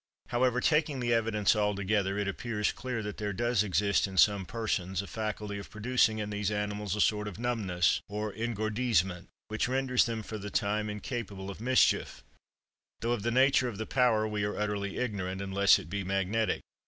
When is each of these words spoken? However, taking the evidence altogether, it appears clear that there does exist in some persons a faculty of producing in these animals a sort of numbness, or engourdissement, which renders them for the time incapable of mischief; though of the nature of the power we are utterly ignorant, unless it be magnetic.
However, 0.29 0.61
taking 0.61 0.99
the 0.99 1.13
evidence 1.13 1.55
altogether, 1.55 2.17
it 2.17 2.27
appears 2.27 2.71
clear 2.71 3.03
that 3.03 3.17
there 3.17 3.33
does 3.33 3.61
exist 3.63 4.07
in 4.07 4.17
some 4.17 4.47
persons 4.47 5.03
a 5.03 5.05
faculty 5.05 5.59
of 5.59 5.69
producing 5.69 6.17
in 6.17 6.31
these 6.31 6.49
animals 6.49 6.95
a 6.95 7.01
sort 7.01 7.27
of 7.27 7.37
numbness, 7.37 8.01
or 8.09 8.33
engourdissement, 8.33 9.27
which 9.49 9.67
renders 9.67 10.05
them 10.05 10.23
for 10.23 10.39
the 10.39 10.49
time 10.49 10.89
incapable 10.89 11.51
of 11.51 11.61
mischief; 11.61 12.23
though 13.01 13.11
of 13.11 13.21
the 13.21 13.29
nature 13.29 13.67
of 13.67 13.77
the 13.77 13.85
power 13.85 14.27
we 14.27 14.43
are 14.43 14.57
utterly 14.57 14.97
ignorant, 14.97 15.39
unless 15.39 15.77
it 15.77 15.87
be 15.87 16.03
magnetic. 16.03 16.61